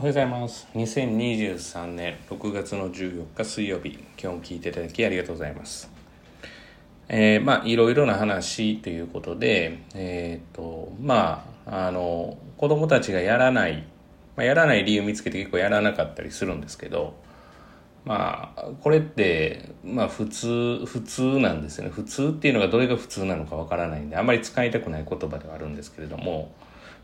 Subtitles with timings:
[0.00, 0.66] おはようございます。
[0.76, 3.98] 2023年6月の14日水曜日。
[4.18, 5.90] 今日も聞いていただきありがとうございます。
[7.10, 13.84] えー、まあいろいろな話ということでえっ、ー、とまああの子供たちがやらない、
[14.36, 17.12] まあ、やらない理由見つけて結構やらなかったりするんですけど
[18.04, 26.52] まあこれってまあ普通普通なんですよね普通っていうのがどれが普通なのかわからないんであんまり使いたくない言葉ではあるんですけれども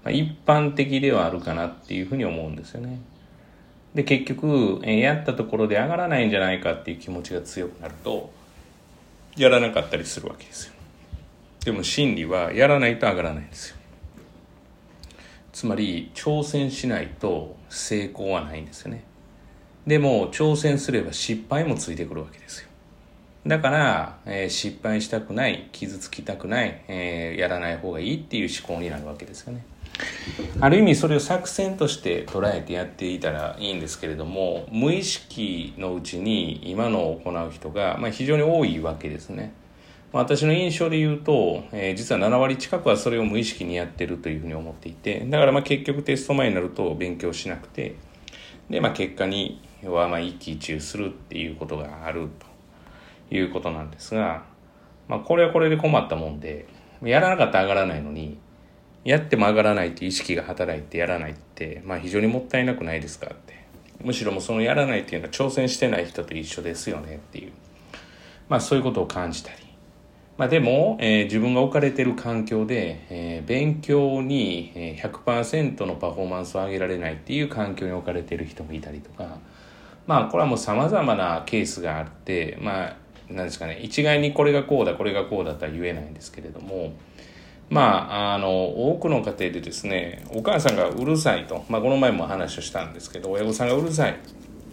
[0.06, 3.00] まあ、一般的ではあるかなっていうふうに思うんですよね。
[3.92, 8.30] で結局、えやったところで上がらないんじゃないかっていう気持ちが強くなると
[9.36, 10.74] やらなかったりするわけですよ。
[11.64, 13.76] でも真理はやらないと上がらないんですよ。
[15.52, 19.02] つまり挑戦しないと成功はないんですよね。
[19.86, 22.68] でも挑戦すれば失敗もついてくるわけですよ。
[23.46, 29.64] だから、えー、失敗したくない、傷つきたくない、えー、やらない方がいいっていう思考になるわけですよね。
[30.60, 39.54] ある意味それを作戦として捉えてやっていたらいいんですけれども無意識のうちに今のを行う人が、まあ、非常に多いわけですね
[40.12, 47.96] 私の印象で言うと、えー、実は7割近くはそれを無意識にやってるというふうに思っていてだからまあ結局テスト前になると勉強しなくて
[48.70, 52.28] で、まあ、結果にはまあ一喜一憂するっていうことがある
[53.28, 54.44] ということなんですが、
[55.08, 56.66] まあ、これはこれで困ったもんで
[57.02, 58.38] やらなかったら上がらないのに
[59.06, 63.64] やっても上がらないっていう意識が働いてやらないって、まあ非常にもったいなくないですかって。
[64.02, 67.52] むしろもそのやらないっていうのは挑戦してない人と一緒ですよねっていう。
[68.48, 69.58] まあそういうことを感じたり。
[70.36, 79.38] まあでも、えー、自分が置かれてる環境で、えー、勉強に100%のパフォーマンスを上げられないっていう環境に置かれてる人もいたりとか、
[80.06, 82.96] まあこれはもう様々なケースがあって、まあ
[83.30, 86.92] なんですかね、一概にこれがこうだ、これがこうだとは言えないんですけれども、
[87.68, 87.80] ま
[88.30, 94.16] あ、あの、多くの家庭でですね、お母さんがうるさいと、まあ、この前も話をしたんですけど、親御さんがうるさい。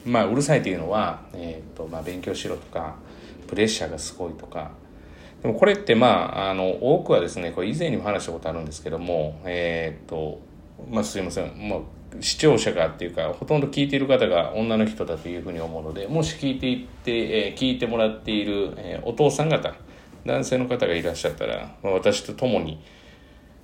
[0.06, 2.96] まあ、うるさいというのは、えっ、ー、と、まあ、勉強しろとか、
[3.48, 4.72] プレッシャーがすごいとか、
[5.42, 10.40] でもこれってまあ、あの、多くはですね、これ以前にも話したことあるんですけども、えっ、ー、と、
[10.90, 11.80] まあ、すいません、まあ、
[12.22, 19.74] 視聴者がっていうか、ほとんど聞いている方が女の人だというふうに思うので、もし聞いていって、えー、聞いてもらっている、えー、お父さん方、
[20.26, 22.82] 男性の方がいらっしゃったら、まあ、私と共に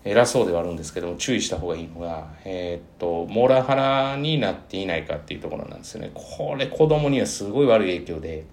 [0.04, 6.12] 偉そうではあるんですけども注意した方がいいのが、えー、っとモラハラになっていないかっていうところなんですよね。
[6.14, 8.46] これ子供にはすごい悪い影響で。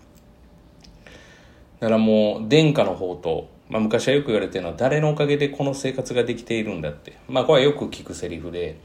[1.81, 7.17] だからもう殿下の方と、まあ、昔はよく言われてるのは誰のおかげでこの生活ができているんだって。
[7.29, 8.77] まあこれはよく聞くセリフで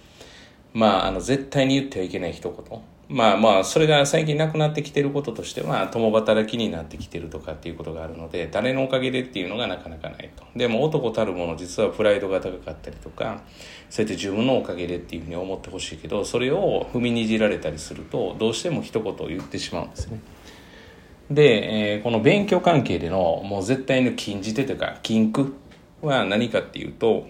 [0.74, 10.46] まああの絶対に言ってはいけない一言まあまあ、それが最近なくなってきてることとしては、共働きになってきてるとかっていうことがあるので、誰のおかげでっていうのがなかなかないと。
[10.56, 13.42] でも男たるもの、実はプライドが高かったりとか、
[13.90, 20.22] そうやって自分のおかげでっていうふうに思ってほしいけど、それを踏みにじられたりすると、どうしても一言を言ってしまうんですね。
[21.30, 25.54] で、えー、この勉強関係での、もう絶対の禁じ手というか、禁句
[26.02, 27.28] は何かっていうと、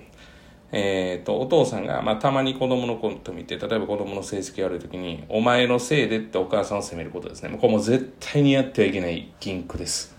[0.72, 7.58] えっ、ー、と、お父さんが、まあ、たまに子供のこと見て、例えば子供の成績悪い時に、お前のせいでってお母さんを責めることですね。
[7.60, 10.16] これも絶対にやってはいけない禁句です。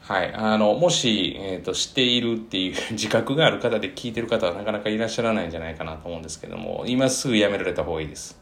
[0.00, 0.34] はい。
[0.34, 8.40] あの、もし、えっ、ー、と、知っているっていう 自覚がある方で聞いてる方はなかなかいらっしゃらないんじゃないかなと思うんですけども、今すぐやめられた方がいいです。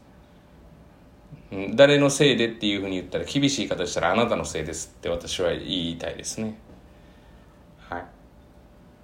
[1.75, 6.55] 誰のせいでっていうふうに言ったら、厳しい方したらあなたのせいですって私は言いたいですね。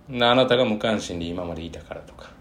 [0.09, 2.37] あなたが無関心で今までいたからとか。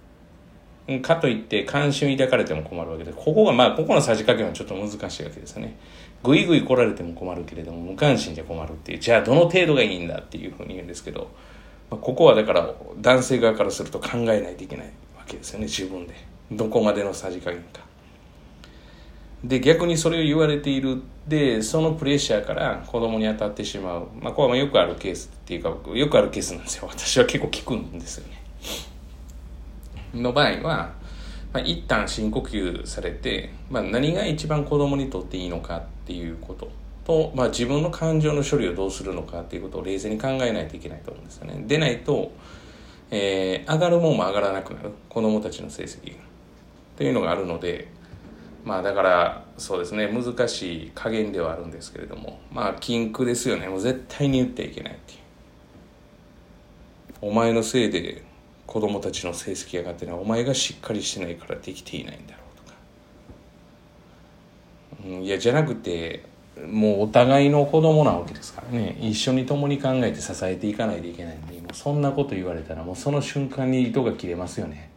[1.03, 5.77] かといって関心を抱かれても困るわけで、ここがまあ、ここのさじ加減はちょっと難しいわけですよね。
[6.23, 11.31] ぐいぐい来られても困るけれども、無関心で困るっていう、じゃあどの程度がいいんだっていうふうに言うんですけど、
[11.91, 16.15] まあ、ここはだから男性側からすると考えないといけないわけですよね、自分で。
[16.53, 17.81] どこまでのさじ加減か。
[19.45, 21.03] で逆にそれを言われている。
[21.27, 26.87] でそのプレッシャーから子供に当たってしまう、まあ、これはよくあるケースっていうかよくあるケースなんですよ。
[26.93, 28.37] 私は結構聞くんですよね。
[30.15, 30.95] の場合は、
[31.53, 36.69] まあ、一旦深呼吸されて、まあ、何が一番子供にとっていいのかっていうこと
[37.05, 41.65] と、まあ、自分の感情の処理をどうするのかっていうことを冷静に考えないといけないと思うんですよね。
[41.67, 42.31] でないと、
[43.11, 44.93] えー、上がるもんも上がらなくなる。
[45.09, 46.17] 子供たちの成績。
[46.17, 46.27] が
[46.97, 47.89] というのがあるので
[48.67, 53.69] まあだからそうですね難しい加減ではあるんですけれどもまあ禁句ですよね。
[53.69, 55.19] もう絶対に言ってはいけないっていう。
[57.23, 58.25] お前のせいで
[58.67, 62.79] 子供たちの成績上がってないお前がしっかりしてないからできていないんだろうとか、
[65.07, 66.25] うん、いやじゃなくて
[66.67, 68.99] もうお互いの子供なわけですからね。
[69.01, 74.91] 一緒に共に考えて支えていかないといけないのにもうそんなこと言われたらもうその瞬間に糸が切れますよね。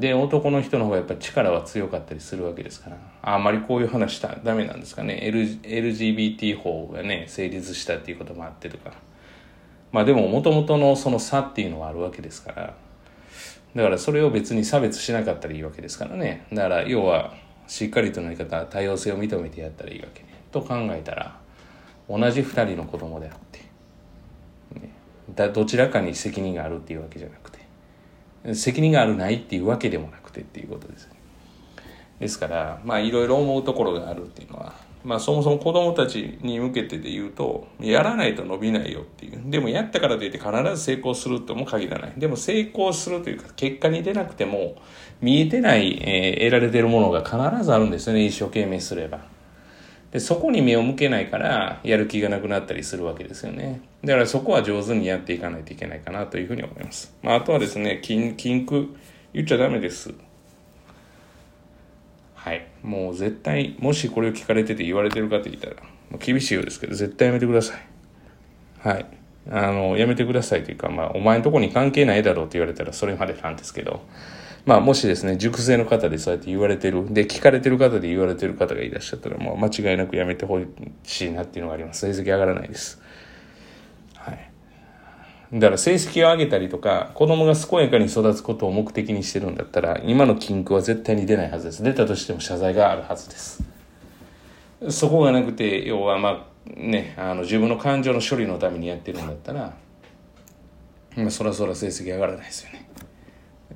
[0.00, 2.96] で男の人の方がやっぱり力は強かったりするわけですから。
[3.20, 8.92] あんまりこういう話したらダメなんですかね、L、LGBT 法がね成立したっていうこともあってとか。
[9.92, 12.74] まあでももともとのその差っていうのはあるわけですから。
[13.74, 16.46] だからそれを別に差別しなかったらいいわけですからね。
[16.50, 17.34] だから要は
[17.66, 20.28] しっかりとの言い方多様性を認めてやったらいいわけね。
[20.52, 21.38] と考えたら
[22.08, 23.58] 同じ2人の子供であって、
[24.80, 24.90] ね、
[25.34, 27.65] だどちらかに責任があるっていうわけじゃなくて。
[28.54, 31.08] 責任があるないっていうわけでもなくてっていうことです
[32.20, 34.74] ですからまあいろいろ思うところがあるっていうのは
[35.06, 39.40] まあそもそも子供たちに向けてで言うと、やらないと伸びないよっていう。
[39.48, 42.14] でもやったからといって必ず成功するとも限らない。
[42.16, 44.74] でも成功するというか、結果に出なくても、
[45.20, 49.20] 見えてない、えー、得られてるものが必ずあるんですよね、一生懸命すれば。
[50.16, 53.82] で、そこに目を向けないから、やる気がなくなったりするわけですよね。
[54.02, 57.14] だからそこは上手にやっていかないといけないかなというふうに思います。
[57.22, 58.34] まあ、あとはですね、禁、
[58.64, 58.96] 句
[59.34, 60.14] 言っちゃダメです。
[62.34, 62.66] はい。
[62.82, 65.76] もう絶対、もしこれを聞かれてて言われてるかって言ったら、
[66.10, 68.88] もう厳しいようですけど、絶対やめてください。
[68.88, 69.06] はい。
[69.50, 74.00] あの、やめてくださいというか、まあ、お前のとこに関係ないだろうって言われたらそれまでなんですけど、
[74.66, 80.60] まあ、もしですね、熟成の方でそうやって言われてる、で、聞かれてる方で言われてる方がいらっしゃったら、もう間違いなくやめてほ
[81.04, 82.00] しいなっていうのがあります。
[82.12, 83.00] 成績上がらないです。
[84.14, 84.50] はい
[85.52, 91.84] だから成績を上げたりとか、子供が健やかに育つことを目的にしてるんだったら、今の禁句は絶対に出ないはずです。
[91.84, 93.62] 出たとしても謝罪があるはずです。
[94.90, 99.76] そこがなくて、要はまあ、ね、あの自分の感情の処理のためにやってるんだったら、
[101.14, 102.88] まあ、そらそら成績上がらないですよね。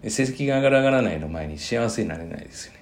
[0.08, 2.80] 成績が上がらないの前に幸せになれないですよね。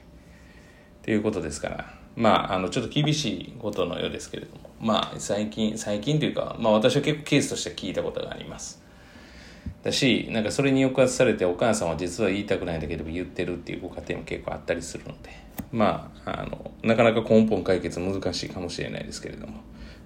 [1.03, 8.83] ということですから、まあ、あの、ちょっと厳しいことのようですけれども、まあ、最近、最近というか、まあ私は結構ケースとして聞いたことがあります。
[9.83, 15.31] だし、なんかそれに抑圧されてお母さんは実は言いたくないんだけども言ってるっていうご家庭も結構あったりするので、
[15.73, 19.61] まあ、あの、なかなか根本解決難しいかもしれないですけれども、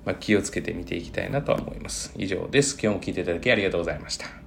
[0.05, 2.13] まあ気をつけて見ていきたいなとは思います。
[2.17, 2.79] 以上です。
[2.81, 4.42] 今日も聞いていただきありがとうございました。